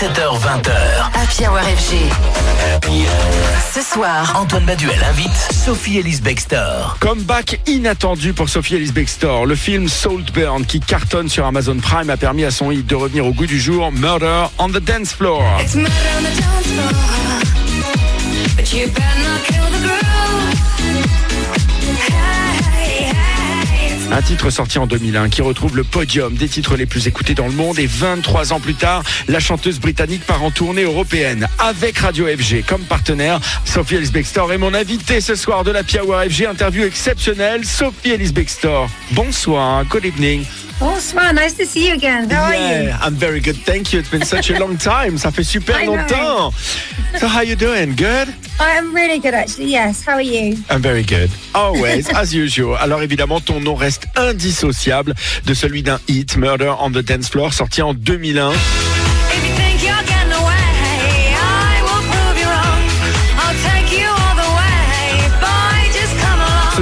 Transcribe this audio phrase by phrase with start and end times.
[0.00, 0.70] 17h20h.
[1.12, 2.08] Happy Hour FG.
[3.74, 6.96] Ce soir, Antoine Baduel invite Sophie Ellis Bextor.
[7.00, 9.44] Comeback inattendu pour Sophie Ellis Bextor.
[9.44, 13.26] Le film Saltburn qui cartonne sur Amazon Prime a permis à son hit de revenir
[13.26, 15.42] au goût du jour, Murder on the Dance Floor.
[15.60, 16.92] It's murder on the dance floor.
[18.56, 20.19] But you better not kill the groove.
[24.12, 27.46] Un titre sorti en 2001 qui retrouve le podium des titres les plus écoutés dans
[27.46, 31.98] le monde et 23 ans plus tard, la chanteuse britannique part en tournée européenne avec
[31.98, 33.38] Radio FG comme partenaire.
[33.64, 36.46] Sophie Ellis Bextor est mon invitée ce soir de la Hour FG.
[36.46, 37.64] Interview exceptionnelle.
[37.64, 38.88] Sophie Ellis Bextor.
[39.12, 39.84] Bonsoir.
[39.84, 40.44] Good evening.
[40.80, 42.30] Bonsoir, nice to see you again.
[42.30, 42.90] How are you?
[43.02, 43.56] I'm very good.
[43.56, 43.98] Thank you.
[44.00, 45.18] It's been such a long time.
[45.18, 45.96] Ça fait super I know.
[45.96, 46.54] longtemps.
[47.18, 47.94] So how you doing?
[47.94, 48.34] Good?
[48.58, 50.02] I'm really good actually, yes.
[50.06, 50.56] How are you?
[50.70, 51.30] I'm very good.
[51.54, 52.76] Always, as usual.
[52.78, 57.52] Alors évidemment, ton nom reste indissociable de celui d'un hit, Murder on the Dance Floor,
[57.52, 58.52] sorti en 2001.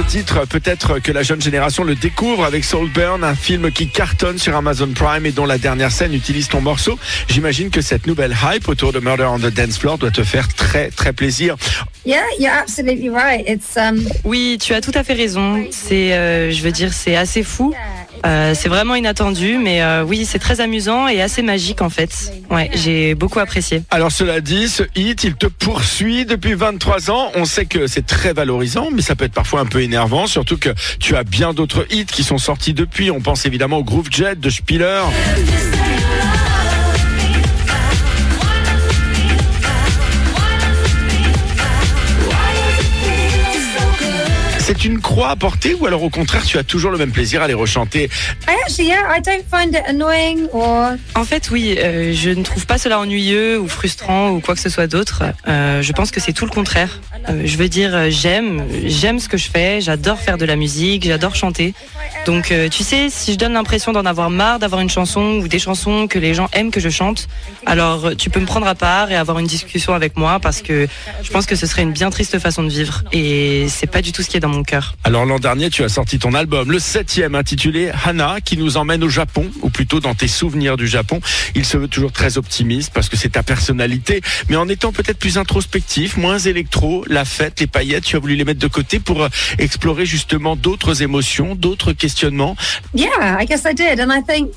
[0.09, 4.55] Titre, peut-être que la jeune génération le découvre avec Soulburn, un film qui cartonne sur
[4.55, 6.97] Amazon Prime et dont la dernière scène utilise ton morceau.
[7.27, 10.47] J'imagine que cette nouvelle hype autour de Murder on the Dance Floor doit te faire
[10.47, 11.57] très très plaisir.
[12.07, 13.47] Yeah, you're absolutely right.
[13.47, 15.63] It's um Oui, tu as tout à fait raison.
[15.69, 17.71] C'est, euh, je veux dire, c'est assez fou.
[18.25, 22.33] Euh, c'est vraiment inattendu, mais euh, oui, c'est très amusant et assez magique en fait.
[22.49, 23.83] Ouais, j'ai beaucoup apprécié.
[23.89, 27.31] Alors cela dit, ce hit, il te poursuit depuis 23 ans.
[27.35, 30.57] On sait que c'est très valorisant, mais ça peut être parfois un peu énervant, surtout
[30.57, 33.11] que tu as bien d'autres hits qui sont sortis depuis.
[33.11, 35.01] On pense évidemment au Groove Jet de Spiller.
[44.79, 47.41] C'est une croix à porter ou alors au contraire tu as toujours le même plaisir
[47.41, 48.09] à les rechanter?
[48.47, 52.43] I actually yeah, I don't find it annoying or En fait, oui, euh, je ne
[52.43, 55.23] trouve pas cela ennuyeux ou frustrant ou quoi que ce soit d'autre.
[55.49, 57.01] Euh, je pense que c'est tout le contraire.
[57.27, 59.81] Euh, je veux dire, j'aime, j'aime ce que je fais.
[59.81, 61.73] J'adore faire de la musique, j'adore chanter.
[62.25, 65.47] Donc, euh, tu sais, si je donne l'impression d'en avoir marre d'avoir une chanson ou
[65.49, 67.27] des chansons que les gens aiment que je chante,
[67.65, 70.87] alors tu peux me prendre à part et avoir une discussion avec moi parce que
[71.21, 74.13] je pense que ce serait une bien triste façon de vivre et c'est pas du
[74.13, 74.93] tout ce qui est dans mon cœur.
[75.03, 79.03] Alors l'an dernier, tu as sorti ton album, le septième, intitulé Hana, qui nous emmène
[79.03, 81.19] au Japon, ou plutôt dans tes souvenirs du Japon.
[81.55, 85.17] Il se veut toujours très optimiste parce que c'est ta personnalité, mais en étant peut-être
[85.17, 88.99] plus introspectif, moins électro, la fête, les paillettes, tu as voulu les mettre de côté
[88.99, 92.55] pour euh, explorer justement d'autres émotions, d'autres questionnements.
[92.93, 93.09] yeah,
[93.41, 93.99] I guess I did.
[93.99, 94.51] And I think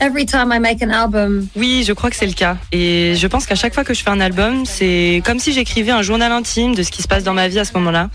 [0.00, 2.56] every time I make an album, Oui, je crois que c'est le cas.
[2.72, 5.92] Et je pense qu'à chaque fois que je fais un album, c'est comme si j'écrivais
[5.92, 8.10] un journal intime de ce qui se passe dans ma vie à ce moment-là.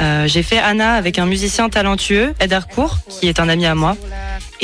[0.00, 3.74] Euh, j'ai fait Anna avec un musicien talentueux, Ed Harcourt, qui est un ami à
[3.74, 3.96] moi.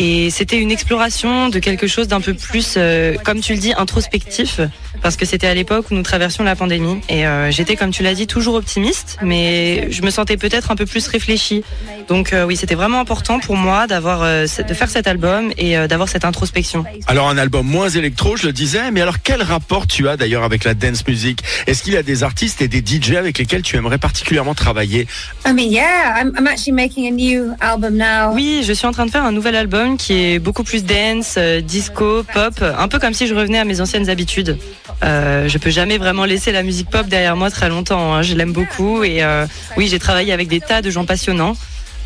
[0.00, 3.74] Et c'était une exploration de quelque chose d'un peu plus, euh, comme tu le dis,
[3.76, 4.60] introspectif,
[5.02, 7.00] parce que c'était à l'époque où nous traversions la pandémie.
[7.08, 10.76] Et euh, j'étais, comme tu l'as dit, toujours optimiste, mais je me sentais peut-être un
[10.76, 11.64] peu plus réfléchie.
[12.08, 15.76] Donc euh, oui, c'était vraiment important pour moi d'avoir, euh, de faire cet album et
[15.76, 16.84] euh, d'avoir cette introspection.
[17.06, 20.42] Alors un album moins électro, je le disais, mais alors quel rapport tu as d'ailleurs
[20.42, 21.42] avec la dance music?
[21.66, 25.06] Est-ce qu'il y a des artistes et des DJ avec lesquels tu aimerais particulièrement travailler?
[25.46, 28.32] I mean, yeah, I'm, I'm actually making a new album now.
[28.32, 31.34] Oui, je suis en train de faire un nouvel album qui est beaucoup plus dance,
[31.38, 34.58] euh, disco, pop, un peu comme si je revenais à mes anciennes habitudes.
[35.04, 38.14] Euh, je peux jamais vraiment laisser la musique pop derrière moi très longtemps.
[38.14, 38.22] hein.
[38.22, 39.46] Je l'aime beaucoup et euh,
[39.76, 41.56] oui, j'ai travaillé avec des tas de gens passionnants.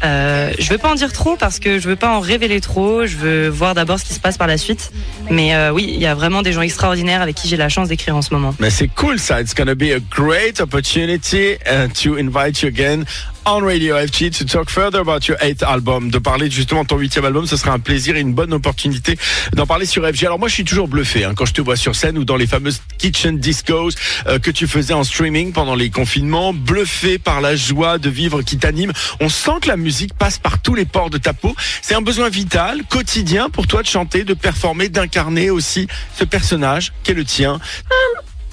[0.04, 3.06] Euh, je veux pas en dire trop parce que je veux pas en révéler trop.
[3.06, 4.91] Je veux voir d'abord ce qui se passe par la suite.
[5.31, 7.87] Mais euh, oui, il y a vraiment des gens extraordinaires avec qui j'ai la chance
[7.88, 8.53] d'écrire en ce moment.
[8.59, 9.41] Mais c'est cool ça.
[9.41, 11.56] It's gonna be a great opportunity
[12.03, 13.04] to invite you again
[13.47, 16.10] on Radio FG to talk further about your eighth album.
[16.10, 19.19] De parler justement de ton huitième album, ce sera un plaisir et une bonne opportunité
[19.54, 20.25] d'en parler sur FG.
[20.25, 22.36] Alors moi, je suis toujours bluffé hein, quand je te vois sur scène ou dans
[22.36, 23.94] les fameuses kitchen discos
[24.26, 26.53] euh, que tu faisais en streaming pendant les confinements.
[26.53, 28.92] Bluffé par la joie de vivre qui t'anime.
[29.20, 31.54] On sent que la musique passe par tous les pores de ta peau.
[31.80, 36.92] C'est un besoin vital, quotidien pour toi de chanter, de performer, d'incarner aussi ce personnage
[37.03, 37.60] qui est le tien.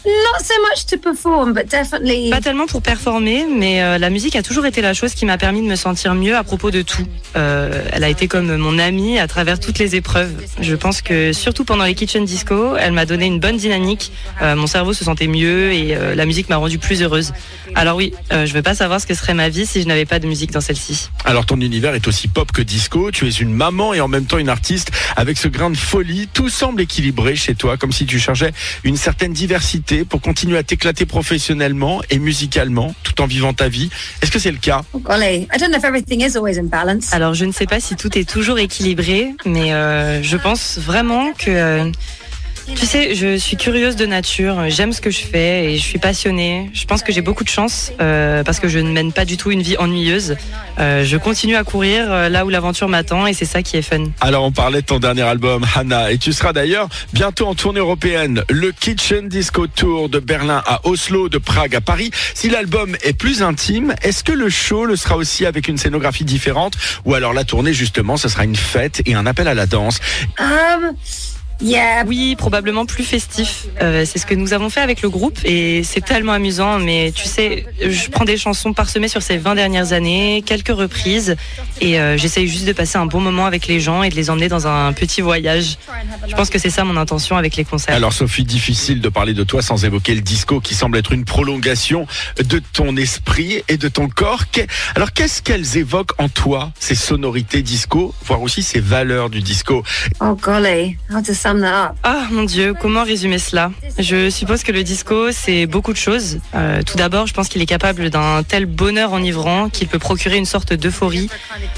[0.06, 2.30] Not so much to perform, but definitely.
[2.30, 5.38] Pas tellement pour performer, mais euh, la musique a toujours été la chose qui m'a
[5.38, 7.06] permis de me sentir mieux à propos de tout.
[7.36, 10.32] Euh, elle a été comme mon amie à travers toutes les épreuves.
[10.62, 14.14] Je pense que surtout pendant les kitchen disco, elle m'a donné une bonne dynamique.
[14.42, 17.34] Euh, mon cerveau se sentait mieux et euh, la musique m'a rendue plus heureuse.
[17.76, 20.06] Alors oui, euh, je veux pas savoir ce que serait ma vie si je n'avais
[20.06, 21.10] pas de musique dans celle-ci.
[21.26, 24.26] Alors ton univers est aussi pop que disco, tu es une maman et en même
[24.26, 28.06] temps une artiste avec ce grain de folie, tout semble équilibré chez toi, comme si
[28.06, 28.54] tu cherchais
[28.84, 33.90] une certaine diversité pour continuer à t'éclater professionnellement et musicalement tout en vivant ta vie.
[34.22, 34.82] Est-ce que c'est le cas?
[34.94, 37.14] Oh, golly, I don't know if everything is always in balance.
[37.14, 41.34] Alors je ne sais pas si tout est toujours équilibré, mais euh, je pense vraiment
[41.34, 41.92] que euh,
[42.76, 46.00] Tu sais, je suis curieuse de nature, j'aime ce que je fais et je suis
[46.00, 46.70] passionnée.
[46.74, 49.38] Je pense que j'ai beaucoup de chance euh, parce que je ne mène pas du
[49.38, 50.38] tout une vie ennuyeuse.
[50.80, 53.82] Euh, je continue à courir euh, là où l'aventure m'attend et c'est ça qui est
[53.82, 54.06] fun.
[54.22, 57.80] Alors on parlait de ton dernier album, Hannah, et tu seras d'ailleurs bientôt en tournée
[57.80, 58.44] européenne.
[58.50, 62.12] Le Kitchen Disco Tour de Berlin à Oslo, de Prague à Paris.
[62.34, 66.26] Si l'album est plus intime, est-ce que le show le sera aussi avec une scénographie
[66.26, 66.76] différente?
[67.06, 70.00] Ou alors la tournée justement, ce sera une fête et un appel à la danse?
[70.40, 70.94] Um,
[71.62, 72.04] yeah.
[72.08, 73.68] Oui, probablement plus festif.
[73.82, 76.80] Euh, c'est ce que nous avons fait avec le groupe et c'est tellement amusant.
[76.80, 81.36] Mais tu sais, je prends des chansons parsemées sur ces 20 dernières années, quelques reprises
[81.82, 84.30] et euh, j'essaye juste de passer un bon moment avec les gens et de les
[84.30, 85.78] emmener dans un petit voyage.
[86.28, 87.96] Je pense que c'est ça mon intention avec les concerts.
[87.96, 91.26] Alors Sophie, difficile de parler de toi sans évoquer le disco qui semble être une
[91.26, 92.08] prolongation
[92.44, 94.46] de ton esprit et de ton corps.
[94.96, 99.84] Alors qu'est-ce qu'elles évoquent en toi, ces sonorités disco, voire aussi ces valeurs du disco?
[100.22, 100.98] Oh golly,
[102.04, 103.72] Ah mon dieu, comment résumer cela?
[103.98, 106.40] Je suppose que le disco, c'est beaucoup de choses.
[106.54, 110.38] Euh, tout d'abord, je pense qu'il est capable d'un tel bonheur enivrant qu'il peut procurer
[110.38, 111.28] une sorte d'euphorie.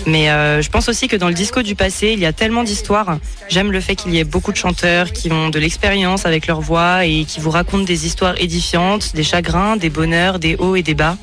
[0.06, 2.64] Mais euh, je pense aussi que dans le disco du passé, il y a tellement
[2.64, 3.18] d'histoires.
[3.48, 6.60] J'aime le fait qu'il y ait beaucoup de chanteurs qui ont de l'expérience avec leur
[6.60, 10.84] voix et qui vous racontent des histoires édifiantes, des chagrins, des bonheurs, des hauts et
[10.84, 11.16] des bas.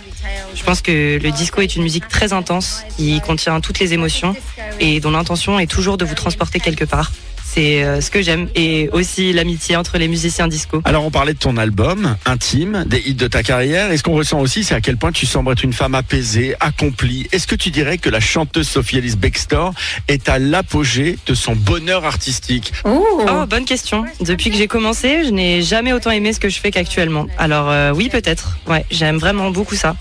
[0.54, 4.34] Je pense que le disco est une musique très intense qui contient toutes les émotions
[4.80, 7.12] et dont l'intention est toujours de vous transporter quelque part.
[7.58, 10.80] C'est euh, ce que j'aime et aussi l'amitié entre les musiciens disco.
[10.84, 13.90] Alors on parlait de ton album intime, des hits de ta carrière.
[13.90, 16.54] Et ce qu'on ressent aussi, c'est à quel point tu sembles être une femme apaisée,
[16.60, 17.26] accomplie?
[17.32, 19.74] Est-ce que tu dirais que la chanteuse Sophie Ellis Bextor
[20.06, 22.72] est à l'apogée de son bonheur artistique?
[22.86, 23.04] Ooh.
[23.28, 24.04] Oh, bonne question.
[24.20, 27.26] Depuis que j'ai commencé, je n'ai jamais autant aimé ce que je fais qu'actuellement.
[27.38, 28.56] Alors euh, oui, peut-être.
[28.68, 29.96] Ouais, j'aime vraiment beaucoup ça.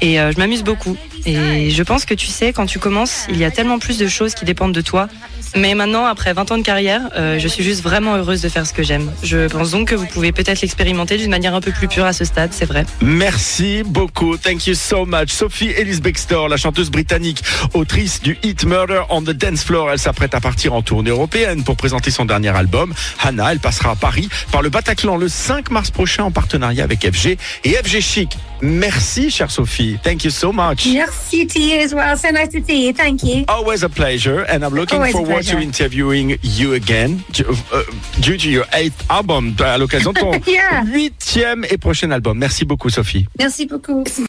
[0.00, 0.96] Et euh, je m'amuse beaucoup.
[1.26, 4.06] Et je pense que tu sais, quand tu commences, il y a tellement plus de
[4.08, 5.08] choses qui dépendent de toi.
[5.54, 8.66] Mais maintenant, après 20 ans de carrière, euh, je suis juste vraiment heureuse de faire
[8.66, 9.10] ce que j'aime.
[9.22, 12.14] Je pense donc que vous pouvez peut-être l'expérimenter d'une manière un peu plus pure à
[12.14, 12.86] ce stade, c'est vrai.
[13.02, 14.36] Merci beaucoup.
[14.38, 15.28] Thank you so much.
[15.28, 17.42] Sophie Ellis Bextor, la chanteuse britannique,
[17.74, 19.90] autrice du hit Murder on the Dance Floor.
[19.92, 22.94] Elle s'apprête à partir en tournée européenne pour présenter son dernier album.
[23.22, 27.06] Hannah, elle passera à Paris par le Bataclan le 5 mars prochain en partenariat avec
[27.06, 28.38] FG et FG Chic.
[28.62, 29.98] Merci, chère Sophie.
[30.04, 30.86] Thank you so much.
[30.86, 32.16] Merci to you as well.
[32.16, 32.92] So nice to see you.
[32.94, 33.44] Thank you.
[33.48, 37.82] Always a pleasure, and I'm looking Always forward to interviewing you again due, uh,
[38.20, 40.84] due to your eighth album, à l'occasion de ton Yeah.
[40.84, 42.38] huitième et prochain album.
[42.38, 43.26] Merci beaucoup, Sophie.
[43.38, 44.04] Merci beaucoup.